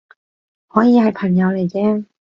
[0.67, 2.05] 可以係朋友嚟啫